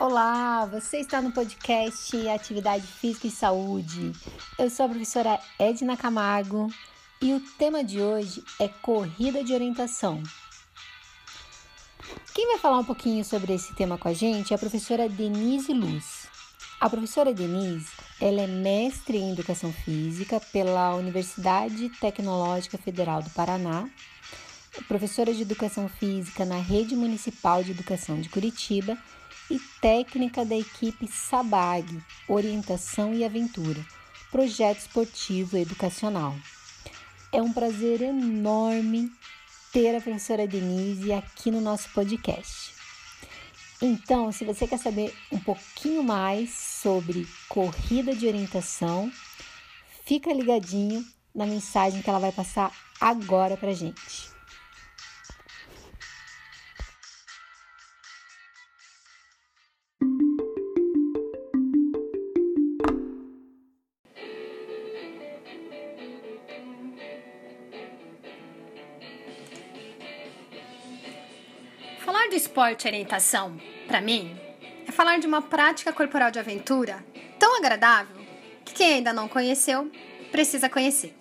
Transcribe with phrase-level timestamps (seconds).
[0.00, 4.12] Olá, você está no podcast Atividade Física e Saúde.
[4.58, 6.72] Eu sou a professora Edna Camargo
[7.20, 10.22] e o tema de hoje é corrida de orientação.
[12.32, 15.74] Quem vai falar um pouquinho sobre esse tema com a gente é a professora Denise
[15.74, 16.26] Luz.
[16.80, 23.86] A professora Denise, ela é mestre em Educação Física pela Universidade Tecnológica Federal do Paraná,
[24.88, 28.96] professora de Educação Física na Rede Municipal de Educação de Curitiba
[29.50, 33.84] e técnica da equipe SABAG, Orientação e Aventura,
[34.30, 36.36] projeto esportivo educacional.
[37.32, 39.10] É um prazer enorme
[39.72, 42.72] ter a professora Denise aqui no nosso podcast.
[43.82, 49.10] Então, se você quer saber um pouquinho mais sobre corrida de orientação,
[50.04, 51.04] fica ligadinho
[51.34, 54.30] na mensagem que ela vai passar agora para gente.
[72.04, 74.34] Falar de esporte e orientação, para mim,
[74.88, 77.04] é falar de uma prática corporal de aventura
[77.38, 78.16] tão agradável
[78.64, 79.90] que quem ainda não conheceu
[80.32, 81.14] precisa conhecer.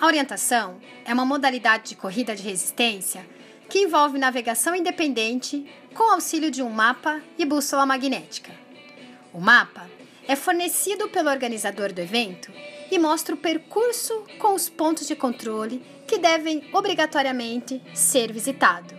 [0.00, 3.26] A orientação é uma modalidade de corrida de resistência
[3.68, 8.52] que envolve navegação independente com auxílio de um mapa e bússola magnética.
[9.32, 9.90] O mapa
[10.28, 12.52] é fornecido pelo organizador do evento
[12.92, 18.97] e mostra o percurso com os pontos de controle que devem obrigatoriamente ser visitados.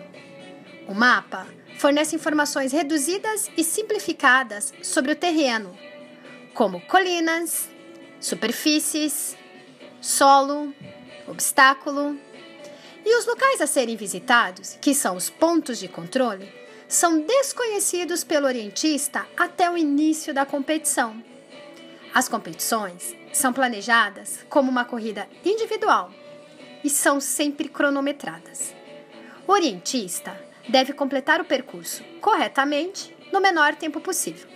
[0.90, 1.46] O mapa
[1.78, 5.78] fornece informações reduzidas e simplificadas sobre o terreno,
[6.56, 7.70] como colinas,
[8.20, 9.38] superfícies,
[10.02, 10.74] solo,
[11.28, 12.18] obstáculo.
[13.06, 16.52] E os locais a serem visitados, que são os pontos de controle,
[16.88, 21.24] são desconhecidos pelo orientista até o início da competição.
[22.16, 26.12] As competições são planejadas como uma corrida individual
[26.84, 28.74] e são sempre cronometradas.
[29.48, 34.48] O orientista deve completar o percurso corretamente no menor tempo possível.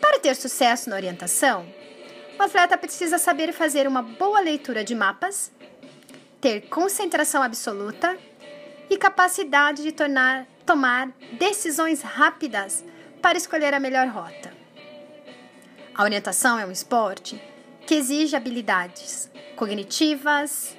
[0.00, 1.66] Para ter sucesso na orientação,
[2.38, 5.50] o atleta precisa saber fazer uma boa leitura de mapas,
[6.40, 8.16] ter concentração absoluta
[8.90, 12.84] e capacidade de tornar, tomar decisões rápidas
[13.20, 14.52] para escolher a melhor rota.
[15.94, 17.42] A orientação é um esporte
[17.86, 20.76] que exige habilidades cognitivas,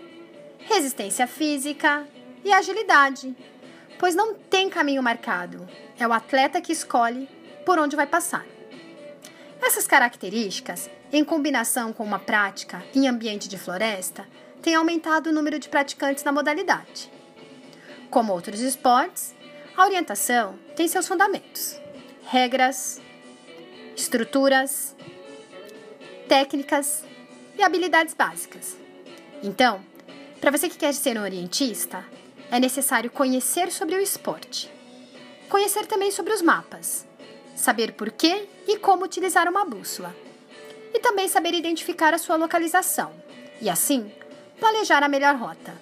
[0.59, 2.07] resistência física
[2.43, 3.35] e agilidade
[3.99, 5.67] pois não tem caminho marcado.
[5.99, 7.29] É o atleta que escolhe
[7.65, 8.45] por onde vai passar.
[9.61, 14.25] Essas características, em combinação com uma prática em ambiente de floresta,
[14.61, 17.11] têm aumentado o número de praticantes na modalidade.
[18.09, 19.35] Como outros esportes,
[19.75, 21.79] a orientação tem seus fundamentos,
[22.25, 23.01] regras,
[23.95, 24.95] estruturas,
[26.27, 27.03] técnicas
[27.57, 28.77] e habilidades básicas.
[29.43, 29.83] Então,
[30.39, 32.05] para você que quer ser um orientista,
[32.51, 34.71] é necessário conhecer sobre o esporte.
[35.47, 37.05] Conhecer também sobre os mapas.
[37.55, 40.15] Saber por que e como utilizar uma bússola.
[40.93, 43.11] E também saber identificar a sua localização.
[43.61, 44.11] E assim,
[44.59, 45.73] planejar a melhor rota.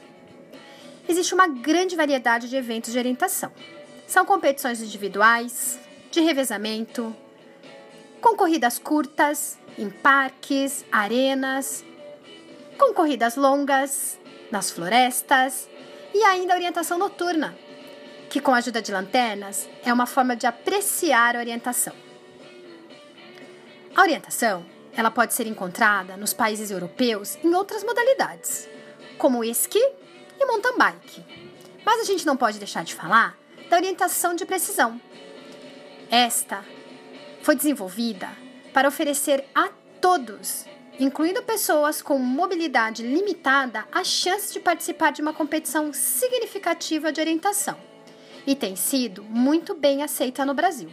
[1.08, 3.52] Existe uma grande variedade de eventos de orientação.
[4.06, 5.80] São competições individuais,
[6.12, 7.16] de revezamento,
[8.20, 11.84] com corridas curtas, em parques, arenas,
[12.78, 14.20] com corridas longas,
[14.52, 15.70] nas florestas
[16.18, 17.56] e ainda a orientação noturna,
[18.28, 21.94] que com a ajuda de lanternas é uma forma de apreciar a orientação.
[23.96, 28.68] A orientação, ela pode ser encontrada nos países europeus em outras modalidades,
[29.20, 29.80] como esqui
[30.40, 31.24] e mountain bike.
[31.86, 33.38] Mas a gente não pode deixar de falar
[33.70, 35.00] da orientação de precisão.
[36.10, 36.66] Esta
[37.44, 38.30] foi desenvolvida
[38.74, 39.70] para oferecer a
[40.02, 40.66] todos
[41.00, 47.78] incluindo pessoas com mobilidade limitada, a chance de participar de uma competição significativa de orientação
[48.48, 50.90] e tem sido muito bem aceita no Brasil.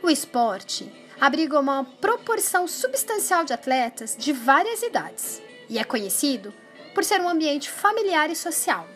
[0.00, 0.90] O esporte
[1.20, 6.54] abriga uma proporção substancial de atletas de várias idades e é conhecido
[6.94, 8.86] por ser um ambiente familiar e social.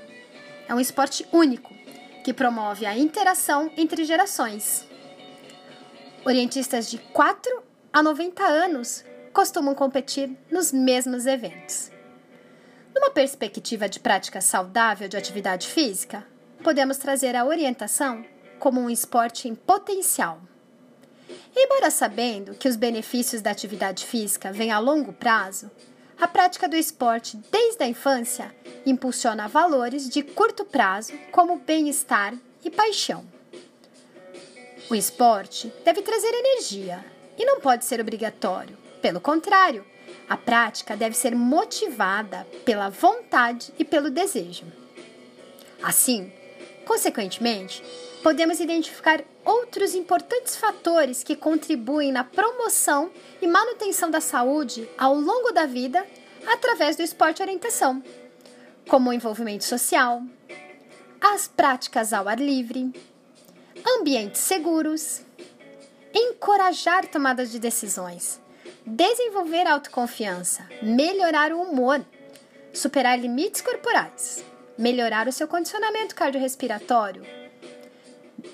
[0.69, 1.75] É um esporte único
[2.25, 4.87] que promove a interação entre gerações.
[6.25, 7.62] Orientistas de 4
[7.93, 9.05] a 90 anos
[9.37, 11.91] costumam competir nos mesmos eventos.
[12.94, 16.27] Numa perspectiva de prática saudável de atividade física,
[16.65, 18.25] podemos trazer a orientação
[18.59, 20.41] como um esporte em potencial.
[21.55, 25.71] Embora sabendo que os benefícios da atividade física vêm a longo prazo,
[26.19, 28.56] a prática do esporte desde a infância
[28.87, 32.32] impulsiona valores de curto prazo como bem-estar
[32.65, 33.23] e paixão.
[34.89, 37.05] O esporte deve trazer energia
[37.37, 38.86] e não pode ser obrigatório.
[39.06, 39.87] Pelo contrário,
[40.29, 44.64] a prática deve ser motivada pela vontade e pelo desejo.
[45.81, 46.32] Assim,
[46.85, 47.85] consequentemente,
[48.20, 55.53] podemos identificar outros importantes fatores que contribuem na promoção e manutenção da saúde ao longo
[55.53, 56.05] da vida
[56.44, 58.03] através do esporte orientação,
[58.88, 60.20] como o envolvimento social,
[61.20, 62.93] as práticas ao ar livre,
[63.87, 65.23] ambientes seguros,
[66.12, 68.44] encorajar tomadas de decisões,
[68.87, 72.05] desenvolver autoconfiança, melhorar o humor,
[72.73, 74.44] superar limites corporais,
[74.79, 77.25] melhorar o seu condicionamento cardiorrespiratório,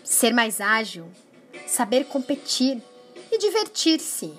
[0.02, 1.06] ser mais ágil,
[1.67, 2.82] saber competir
[3.31, 4.32] e divertir-se.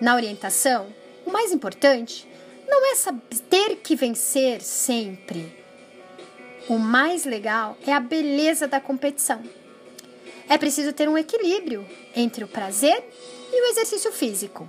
[0.00, 0.86] Na orientação,
[1.26, 2.28] o mais importante
[2.68, 2.94] não é
[3.50, 5.58] ter que vencer sempre.
[6.68, 9.42] O mais legal é a beleza da competição.
[10.48, 13.02] É preciso ter um equilíbrio entre o prazer
[13.52, 14.68] e o exercício físico.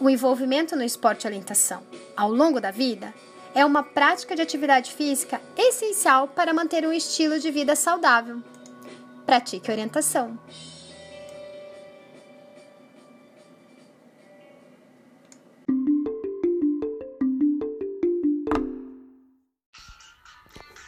[0.00, 1.82] O envolvimento no esporte e orientação
[2.16, 3.12] ao longo da vida
[3.54, 8.42] é uma prática de atividade física essencial para manter um estilo de vida saudável.
[9.26, 10.38] Pratique orientação.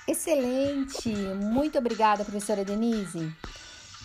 [0.08, 1.10] Excelente!
[1.10, 3.30] Muito obrigada, professora Denise.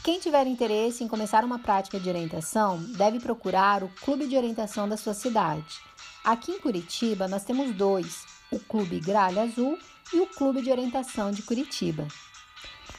[0.07, 4.87] Quem tiver interesse em começar uma prática de orientação deve procurar o clube de orientação
[4.87, 5.81] da sua cidade.
[6.23, 9.77] Aqui em Curitiba nós temos dois: o Clube Gralha Azul
[10.13, 12.07] e o Clube de Orientação de Curitiba.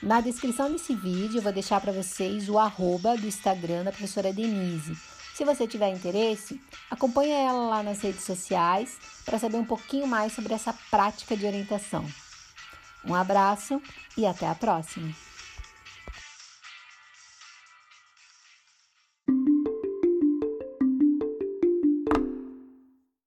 [0.02, 4.30] Na descrição desse vídeo eu vou deixar para vocês o arroba do Instagram da professora
[4.30, 4.94] Denise.
[5.32, 10.34] Se você tiver interesse, acompanhe ela lá nas redes sociais para saber um pouquinho mais
[10.34, 12.04] sobre essa prática de orientação.
[13.02, 13.80] Um abraço
[14.14, 15.10] e até a próxima!